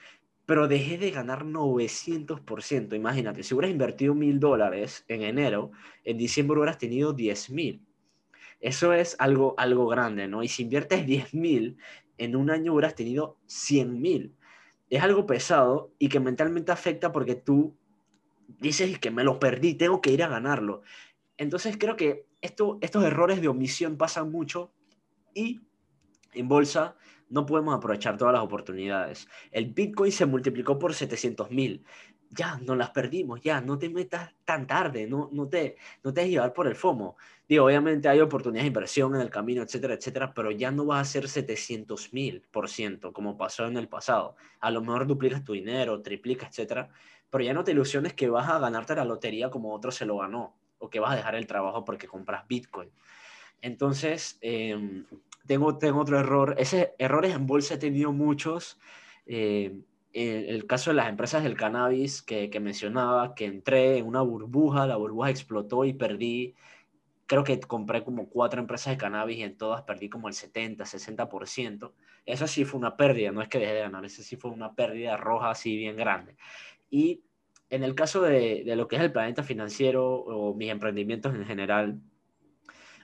[0.47, 2.94] pero dejé de ganar 900%.
[2.94, 5.70] Imagínate, si hubieras invertido mil dólares en enero,
[6.05, 7.83] en diciembre hubieras tenido 10 mil.
[8.61, 10.42] Eso es algo, algo grande, ¿no?
[10.42, 11.77] Y si inviertes 10 mil,
[12.18, 14.35] en un año hubieras tenido 100 mil.
[14.90, 17.77] Es algo pesado y que mentalmente afecta porque tú
[18.61, 20.83] dices que me lo perdí, tengo que ir a ganarlo.
[21.37, 24.72] Entonces creo que esto, estos errores de omisión pasan mucho
[25.35, 25.61] y
[26.33, 26.96] en bolsa
[27.31, 29.29] no podemos aprovechar todas las oportunidades.
[29.50, 31.85] El Bitcoin se multiplicó por 700 mil.
[32.37, 36.23] Ya, no las perdimos, ya, no te metas tan tarde, no, no, te, no te
[36.23, 37.16] dejes llevar por el FOMO.
[37.49, 41.03] Digo, obviamente hay oportunidades de inversión en el camino, etcétera, etcétera, pero ya no vas
[41.03, 44.37] a ser 700 mil por ciento como pasó en el pasado.
[44.61, 46.88] A lo mejor duplicas tu dinero, triplicas, etcétera,
[47.31, 50.18] pero ya no te ilusiones que vas a ganarte la lotería como otro se lo
[50.18, 52.90] ganó o que vas a dejar el trabajo porque compras Bitcoin.
[53.61, 55.07] Entonces, em,
[55.47, 56.55] tengo, tengo otro error.
[56.59, 58.79] Ese errores en bolsa he tenido muchos.
[59.27, 59.81] Eh,
[60.14, 64.87] el, caso de las empresas del cannabis que, que, mencionaba, que entré en una burbuja,
[64.87, 66.55] la burbuja explotó y perdí,
[67.27, 70.85] creo que compré como cuatro empresas de cannabis y en todas perdí como el 70,
[70.85, 71.92] 60%.
[72.27, 74.74] Eso sí fue una pérdida, no es que dejé de ganar, eso sí fue una
[74.74, 76.37] pérdida roja así bien grande.
[76.90, 77.24] Y
[77.68, 81.44] en el caso de, de lo que es el planeta financiero o mis emprendimientos en
[81.44, 82.00] general,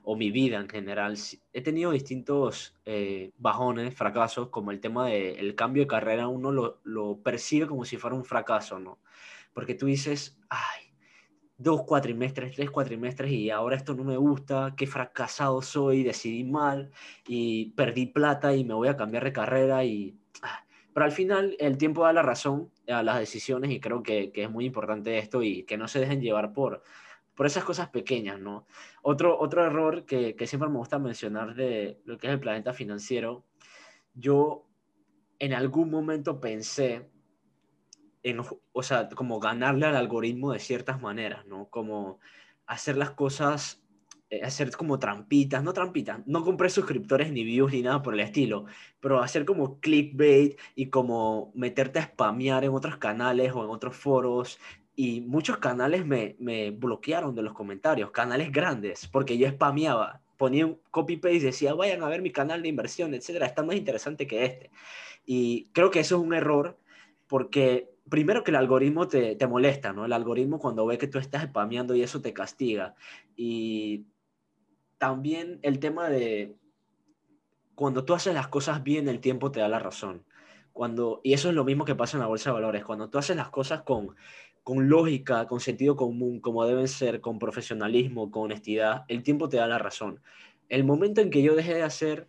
[0.05, 1.17] o mi vida en general,
[1.53, 6.81] he tenido distintos eh, bajones, fracasos, como el tema del cambio de carrera, uno lo,
[6.85, 8.99] lo, percibe como si fuera un fracaso, ¿no?
[9.53, 10.91] Porque tú dices, ay,
[11.61, 16.91] dos cuatrimestres, tres cuatrimestres y ahora esto no me gusta, qué fracasado soy, decidí mal
[17.27, 20.17] y perdí plata y me voy a cambiar de carrera y...
[20.43, 24.33] Ah, pero al final el tiempo da la razón a las decisiones y creo que,
[24.33, 26.83] que es muy importante esto y que no se dejen llevar por
[27.35, 28.67] por esas cosas pequeñas, ¿no?
[29.03, 32.73] Otro, otro error que, que siempre me gusta mencionar de lo que es el planeta
[32.73, 33.45] financiero,
[34.15, 34.67] yo
[35.39, 37.09] en algún momento pensé
[38.23, 38.41] en,
[38.73, 41.69] o sea, como ganarle al algoritmo de ciertas maneras, ¿no?
[41.71, 42.21] Como
[42.67, 43.83] hacer las cosas,
[44.29, 48.21] eh, hacer como trampitas, no trampitas, no compré suscriptores ni views ni nada por el
[48.21, 48.67] estilo,
[49.01, 53.97] pero hacer como clickbait y como meterte a spamear en otros canales o en otros
[53.97, 54.59] foros
[55.03, 60.67] y muchos canales me, me, bloquearon de los comentarios, canales grandes, porque yo spameaba, ponía
[60.67, 64.45] un copy-paste decía, vayan a ver mi canal de inversión, etcétera, está más interesante que
[64.45, 64.71] este.
[65.25, 66.77] Y creo que eso es un error,
[67.29, 70.05] porque primero que el algoritmo te, te molesta, ¿no?
[70.05, 72.95] El algoritmo cuando ve que tú estás spameando y eso te castiga.
[73.37, 74.05] Y
[74.99, 76.57] también el tema de
[77.75, 80.27] cuando tú haces las cosas bien, el tiempo te da la razón.
[80.75, 82.85] Cuando, y eso es lo mismo que pasa en la bolsa de valores.
[82.85, 84.15] Cuando tú haces las cosas con
[84.71, 89.57] con lógica, con sentido común, como deben ser, con profesionalismo, con honestidad, el tiempo te
[89.57, 90.23] da la razón.
[90.69, 92.29] El momento en que yo dejé de hacer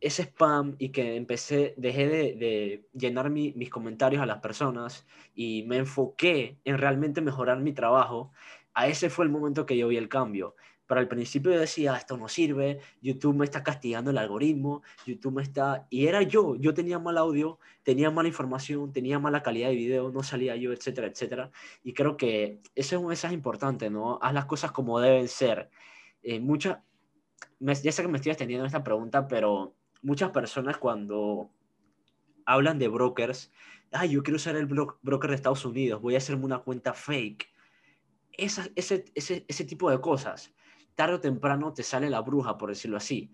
[0.00, 5.76] ese spam y que empecé, dejé de, llenar mis comentarios a las personas y me
[5.76, 8.32] enfoqué en realmente mejorar mi trabajo,
[8.74, 10.56] a ese fue el momento que yo vi el cambio.
[10.86, 15.34] Pero al principio yo decía, esto no sirve, YouTube me está castigando el algoritmo, YouTube
[15.34, 15.86] me está...
[15.90, 20.10] Y era yo, yo tenía mal audio, tenía mala información, tenía mala calidad de video,
[20.12, 21.50] no salía yo, etcétera, etcétera.
[21.82, 24.18] Y creo que ese es un mensaje importante, ¿no?
[24.22, 25.70] Haz las cosas como deben ser.
[26.22, 26.78] Eh, muchas...
[27.58, 31.50] Ya sé que me estoy extendiendo en esta pregunta, pero muchas personas cuando
[32.44, 33.50] hablan de brokers,
[33.90, 37.48] ay, yo quiero ser el broker de Estados Unidos, voy a hacerme una cuenta fake.
[38.32, 40.54] Esa, ese, ese, ese tipo de cosas
[40.96, 43.30] tarde o temprano te sale la bruja, por decirlo así.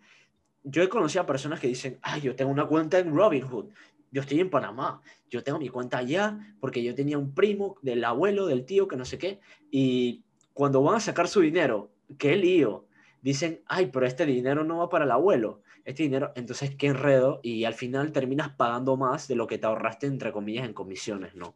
[0.64, 3.70] Yo he conocido a personas que dicen, ay, yo tengo una cuenta en Robinhood,
[4.10, 8.04] yo estoy en Panamá, yo tengo mi cuenta allá porque yo tenía un primo del
[8.04, 10.22] abuelo, del tío, que no sé qué, y
[10.52, 12.86] cuando van a sacar su dinero, qué lío,
[13.22, 17.40] dicen, ay, pero este dinero no va para el abuelo, este dinero, entonces qué enredo,
[17.42, 21.34] y al final terminas pagando más de lo que te ahorraste, entre comillas, en comisiones,
[21.34, 21.54] ¿no?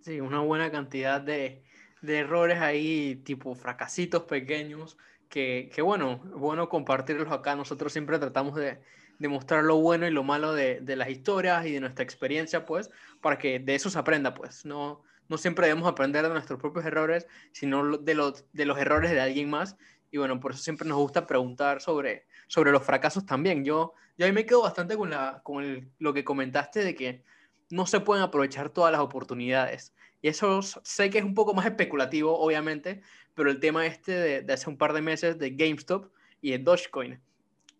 [0.00, 1.62] Sí, una buena cantidad de,
[2.02, 4.96] de errores ahí, tipo fracasitos pequeños,
[5.28, 7.56] que, que bueno, bueno compartirlos acá.
[7.56, 8.80] Nosotros siempre tratamos de,
[9.18, 12.64] de mostrar lo bueno y lo malo de, de, las historias y de nuestra experiencia,
[12.64, 14.64] pues, para que de eso se aprenda, pues.
[14.64, 19.10] No, no siempre debemos aprender de nuestros propios errores, sino de los, de los errores
[19.10, 19.76] de alguien más.
[20.10, 23.64] Y bueno, por eso siempre nos gusta preguntar sobre, sobre los fracasos también.
[23.64, 27.24] Yo, yo ahí me quedo bastante con, la, con lo que comentaste de que
[27.70, 29.92] no se pueden aprovechar todas las oportunidades.
[30.26, 33.00] Y eso sé que es un poco más especulativo, obviamente,
[33.36, 36.10] pero el tema este de, hace un par de meses de GameStop
[36.40, 37.20] y de Dogecoin,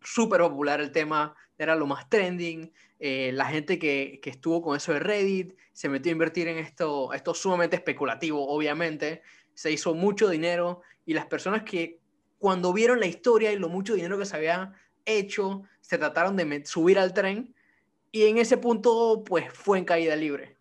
[0.01, 4.77] súper popular el tema era lo más trending, eh, la gente que, que, estuvo con
[4.77, 9.23] eso de Reddit se metió a invertir en esto, esto sumamente especulativo, obviamente,
[9.55, 11.99] se hizo mucho dinero y las personas que
[12.39, 14.73] cuando vieron la historia y lo mucho dinero que se había
[15.05, 17.57] hecho, se trataron de subir al tren
[18.13, 20.57] y en ese punto pues fue en caída libre.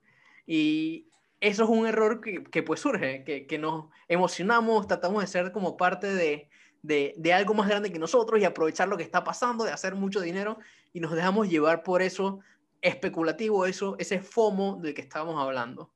[0.48, 1.10] Y
[1.47, 5.51] eso es un error que, que pues surge, que, que, nos emocionamos, tratamos de ser
[5.51, 6.49] como parte de,
[6.81, 9.93] de, de, algo más grande que nosotros y aprovechar lo que está pasando, de hacer
[9.93, 10.58] mucho dinero
[10.91, 12.39] y nos dejamos llevar por eso
[12.81, 15.91] especulativo, eso, ese FOMO del que estábamos hablando.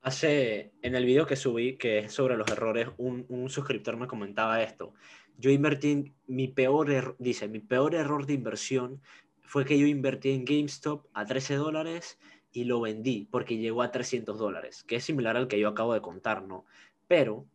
[0.00, 4.06] Hace, en el video que subí, que es sobre los errores, un, un suscriptor me
[4.06, 4.94] comentaba esto.
[5.36, 9.02] Yo invertí, mi peor, er, dice, mi peor error de inversión
[9.42, 12.18] fue que yo invertí en GameStop a 13 dólares
[12.52, 15.94] y lo vendí porque llegó a 300 dólares, que es similar al que yo acabo
[15.94, 16.64] de contar, ¿no?
[17.06, 17.46] Pero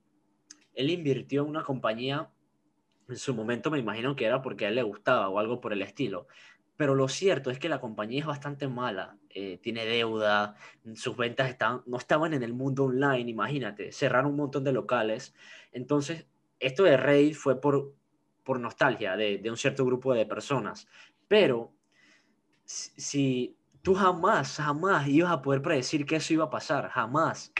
[0.73, 2.29] él invirtió en una compañía,
[3.07, 5.73] en su momento me imagino que era porque a él le gustaba o algo por
[5.73, 6.27] el estilo.
[6.75, 10.55] Pero lo cierto es que la compañía es bastante mala, eh, tiene deuda,
[10.95, 15.35] sus ventas están, no estaban en el mundo online, imagínate, cerraron un montón de locales.
[15.71, 16.25] Entonces,
[16.59, 17.93] esto de Reddit fue por,
[18.43, 20.87] por nostalgia de, de un cierto grupo de personas.
[21.27, 21.73] Pero
[22.65, 27.53] si tú jamás, jamás ibas a poder predecir que eso iba a pasar, jamás.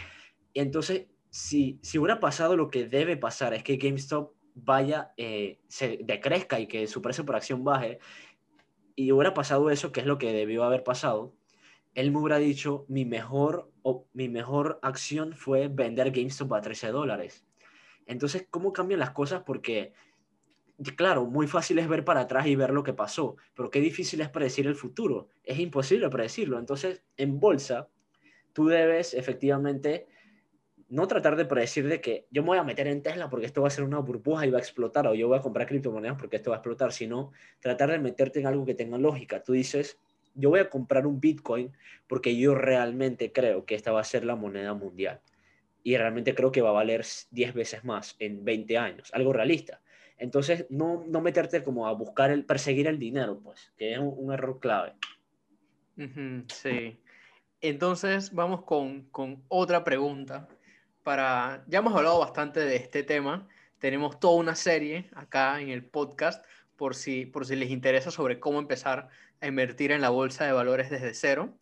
[0.54, 6.00] Entonces, si, si hubiera pasado lo que debe pasar, es que GameStop vaya, eh, se
[6.04, 8.00] decrezca y que su precio por acción baje,
[8.96, 11.36] y hubiera pasado eso, que es lo que debió haber pasado,
[11.94, 16.92] él me hubiera dicho, mi mejor, o, mi mejor acción fue vender GameStop a 13
[16.92, 17.46] dólares.
[18.06, 19.44] Entonces, ¿cómo cambian las cosas?
[19.46, 19.94] Porque
[20.96, 24.22] claro, muy fácil es ver para atrás y ver lo que pasó, pero qué difícil
[24.22, 25.30] es predecir el futuro.
[25.44, 26.60] Es imposible predecirlo.
[26.60, 27.88] Entonces, en bolsa,
[28.54, 30.08] tú debes efectivamente
[30.90, 33.62] no tratar de predecir de que yo me voy a meter en Tesla porque esto
[33.62, 36.18] va a ser una burbuja y va a explotar, o yo voy a comprar criptomonedas
[36.20, 39.42] porque esto va a explotar, sino tratar de meterte en algo que tenga lógica.
[39.42, 39.98] Tú dices,
[40.36, 41.72] yo voy a comprar un Bitcoin
[42.08, 45.22] porque yo realmente creo que esta va a ser la moneda mundial.
[45.84, 49.82] Y realmente creo que va a valer 10 veces más en 20 años, algo realista.
[50.24, 54.32] Entonces, no, no meterte como a buscar el, perseguir el dinero, pues, que es un,
[54.32, 54.94] error clave.
[56.48, 56.98] sí.
[57.60, 60.48] Entonces, vamos con, con otra pregunta.
[61.04, 63.50] Para, ya hemos hablado bastante de este tema.
[63.80, 66.46] Tenemos toda una serie acá en el podcast
[66.78, 69.10] por si, por si les interesa sobre cómo empezar
[69.42, 71.54] a invertir en la bolsa de valores desde cero.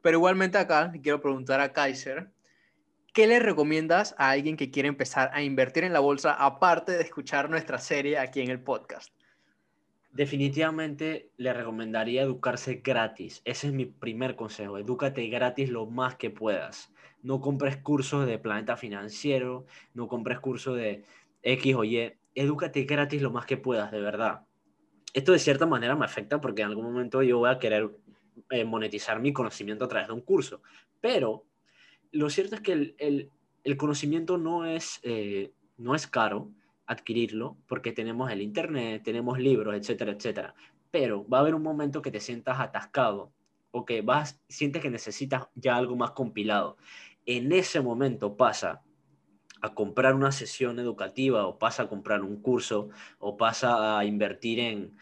[0.00, 2.30] Pero igualmente acá quiero preguntar a Kaiser,
[3.16, 7.02] ¿qué le recomiendas a alguien que quiere empezar a invertir en la bolsa aparte de
[7.02, 9.10] escuchar nuestra serie aquí en el podcast?
[10.12, 13.40] Definitivamente le recomendaría educarse gratis.
[13.46, 14.76] Ese es mi primer consejo.
[14.76, 16.92] Edúcate gratis lo más que puedas.
[17.22, 21.02] No compres cursos de planeta financiero, no compres cursos de
[21.42, 22.12] X o Y.
[22.34, 24.42] Edúcate gratis lo más que puedas, de verdad.
[25.14, 27.96] Esto de cierta manera me afecta porque en algún momento yo voy a querer
[28.50, 30.60] eh, monetizar mi conocimiento a través de un curso.
[31.00, 31.46] Pero
[32.12, 33.30] lo cierto es que el,
[33.64, 36.50] el, conocimiento no es, eh, no es caro
[36.86, 40.54] adquirirlo porque tenemos el internet, tenemos libros, etcétera, etcétera.
[40.90, 43.32] Pero va a haber un momento que te sientas atascado
[43.70, 46.76] o que vas, sientes que necesitas ya algo más compilado.
[47.26, 48.82] En ese momento pasa
[49.60, 52.88] a comprar una sesión educativa o pasa a comprar un curso
[53.18, 54.96] o pasa a invertir en,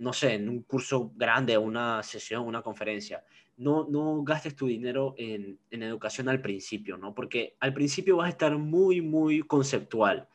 [0.00, 3.24] no sé, en un curso grande, una sesión, una conferencia
[3.60, 7.14] no, no gastes tu dinero en, educación al principio, ¿no?
[7.14, 10.28] Porque al principio vas a estar muy, muy conceptual.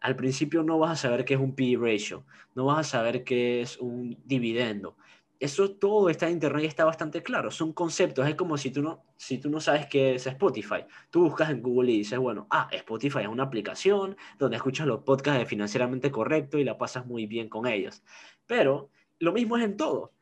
[0.00, 3.24] Al principio no vas a saber qué es un PE ratio, no vas a saber
[3.24, 4.96] qué es un dividendo.
[5.40, 7.50] Eso todo está en internet y está bastante claro.
[7.50, 8.26] Son conceptos.
[8.28, 10.84] Es como si tú no, si tú no sabes qué es Spotify.
[11.10, 15.02] Tú buscas en Google y dices, bueno, ah, Spotify es una aplicación donde escuchas los
[15.02, 18.02] podcasts de financieramente correcto y la pasas muy bien con ellos.
[18.46, 20.12] Pero lo mismo es en todo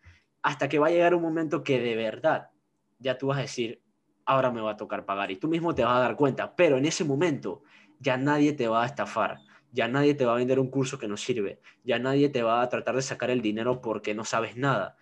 [0.43, 2.51] hasta que va a llegar un momento que de verdad
[2.99, 3.81] ya tú vas a decir,
[4.27, 6.77] ahora me va a tocar pagar y tú mismo te vas a dar cuenta, pero
[6.77, 7.63] en ese momento
[7.99, 9.39] ya nadie te va a estafar,
[9.73, 12.63] ya nadie te va a vender un curso que no sirve, ya nadie te va
[12.63, 14.97] a tratar de sacar el dinero porque no sabes nada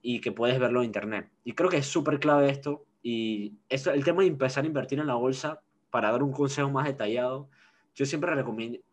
[0.00, 1.28] y que puedes verlo en internet.
[1.44, 4.98] Y creo que es súper clave esto y esto, el tema de empezar a invertir
[4.98, 7.48] en la bolsa, para dar un consejo más detallado,
[7.94, 8.32] yo siempre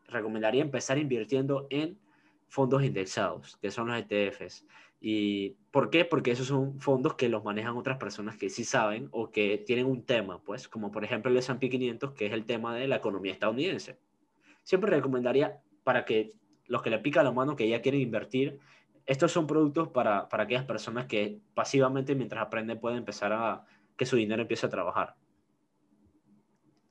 [0.07, 1.99] recomendaría empezar invirtiendo en
[2.47, 4.65] fondos indexados, que son los ETFs.
[5.01, 6.05] ¿Y por qué?
[6.05, 9.85] Porque esos son fondos que los manejan otras personas que sí saben o que tienen
[9.85, 12.95] un tema, pues, como por ejemplo el S&P 500, que es el tema de la
[12.95, 13.99] economía estadounidense.
[14.63, 16.31] Siempre recomendaría para que
[16.67, 18.59] los que le pica la mano, que ya quieren invertir,
[19.05, 23.63] estos son productos para, para aquellas personas que pasivamente mientras aprenden pueden empezar a
[23.95, 25.15] que su dinero empiece a trabajar.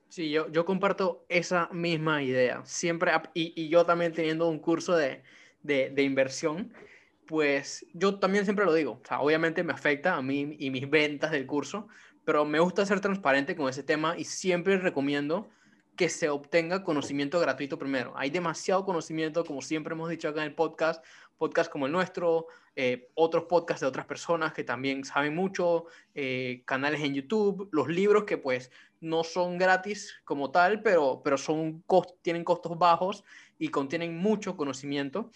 [0.08, 2.64] Sí, yo, yo comparto esa misma idea.
[2.64, 5.24] Siempre, y, y yo también teniendo un curso de,
[5.64, 6.72] de, de inversión,
[7.26, 11.46] pues yo también siempre lo digo, obviamente me afecta a mí y mis ventas del
[11.46, 11.88] curso,
[12.24, 15.48] pero me gusta ser transparente con ese tema y siempre recomiendo
[15.96, 18.12] que se obtenga conocimiento gratuito primero.
[18.16, 21.04] Hay demasiado conocimiento, como siempre hemos dicho acá en el podcast,
[21.38, 22.46] podcast como el nuestro,
[22.76, 27.86] eh, otros podcasts de otras personas que también saben mucho, eh, canales en YouTube, los
[27.86, 31.84] libros que pues no son gratis como tal, pero, pero son
[32.20, 33.22] tienen costos bajos
[33.58, 35.30] y contienen mucho conocimiento.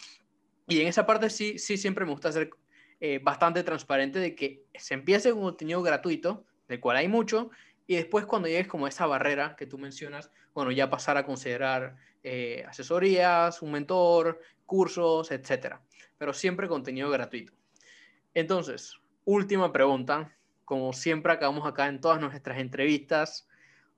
[0.67, 2.51] Y en esa parte sí, sí siempre me gusta ser
[2.99, 7.51] eh, bastante transparente de que se empiece con contenido gratuito, del cual hay mucho,
[7.87, 11.97] y después cuando llegues como esa barrera que tú mencionas, bueno, ya pasar a considerar
[12.67, 15.81] asesorías, un mentor, cursos, etcétera.
[16.19, 17.53] Pero siempre contenido gratuito.
[18.35, 20.35] Entonces, última pregunta.
[20.65, 23.49] Como siempre acabamos acá en todas nuestras entrevistas,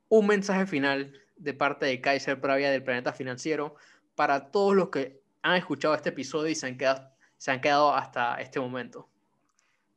[0.08, 3.74] un mensaje final de parte de Kaiser Pravia del Planeta Financiero
[4.14, 7.94] para todos los que han escuchado este episodio y se han quedado, se han quedado
[7.94, 9.08] hasta este momento.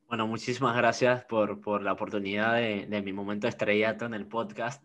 [0.08, 4.82] Bueno, muchísimas gracias por, por la oportunidad de, de, mi momento estrellato en el podcast.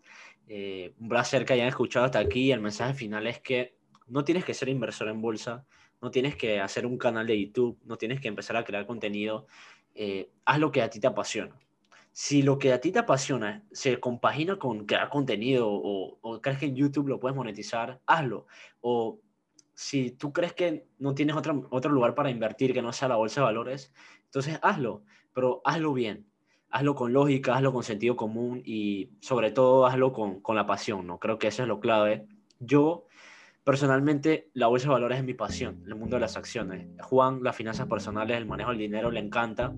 [0.48, 2.52] Eh, un placer que hayan escuchado hasta aquí.
[2.52, 3.76] El mensaje final es que
[4.08, 5.66] no tienes que ser inversor en bolsa,
[6.02, 9.48] no tienes que hacer un canal de YouTube, no tienes que empezar a crear contenido.
[9.96, 11.56] Eh, haz lo que a ti te apasiona.
[12.12, 16.60] Si lo que a ti te apasiona se compagina con crear contenido o, o crees
[16.60, 18.48] que en YouTube lo puedes monetizar, hazlo.
[18.82, 19.20] O
[19.80, 23.16] si tú crees que no tienes otro, otro lugar para invertir que no sea la
[23.16, 23.94] bolsa de valores,
[24.26, 26.28] entonces hazlo, pero hazlo bien,
[26.70, 31.08] hazlo con lógica, hazlo con sentido común y sobre todo hazlo con, con la pasión,
[31.08, 31.18] ¿no?
[31.18, 32.28] Creo que eso es lo clave.
[32.60, 33.06] Yo,
[33.70, 36.88] personalmente, la bolsa de valores es mi pasión, el mundo de las acciones.
[37.04, 39.76] Juan, las finanzas personales, el manejo del dinero le encanta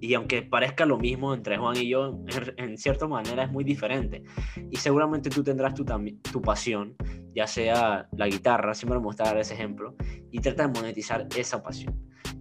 [0.00, 2.18] y aunque parezca lo mismo entre Juan y yo,
[2.56, 4.22] en, cierta manera es muy diferente.
[4.70, 5.84] Y seguramente tú tendrás tu,
[6.32, 6.96] tu pasión,
[7.34, 9.94] ya sea la guitarra, siempre me gusta ese ejemplo,
[10.30, 11.94] y trata de monetizar esa pasión.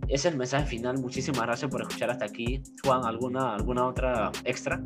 [0.07, 0.97] Ese es el mensaje final.
[0.97, 2.63] Muchísimas gracias por escuchar hasta aquí.
[2.85, 4.81] Juan, ¿alguna, alguna otra extra?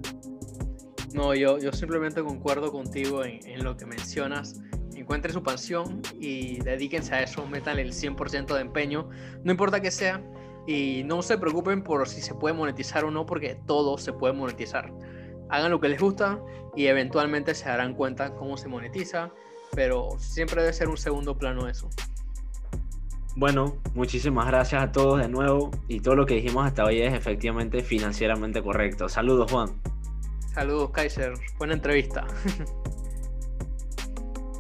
[1.14, 4.60] No, yo, yo simplemente concuerdo contigo en lo que mencionas
[5.04, 9.10] encuentren su pasión y dedíquense a eso, metan el 100% de empeño,
[9.44, 10.22] no importa que sea,
[10.66, 14.34] y no se preocupen por si se puede monetizar o no, porque todo se puede
[14.34, 14.92] monetizar.
[15.50, 16.40] Hagan lo que les gusta
[16.76, 19.30] y eventualmente se darán cuenta cómo se monetiza,
[19.76, 21.90] pero siempre debe ser un segundo plano eso.
[23.36, 27.14] Bueno, muchísimas gracias a todos de nuevo y todo lo que dijimos hasta hoy es
[27.14, 29.10] efectivamente financieramente correcto.
[29.10, 29.70] Saludos Juan.
[30.54, 32.26] Saludos Kaiser, buena entrevista.